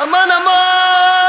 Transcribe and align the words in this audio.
aman 0.00 0.30
aman! 0.32 1.19